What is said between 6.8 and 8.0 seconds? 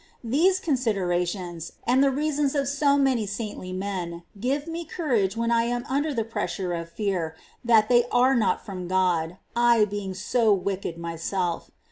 fear that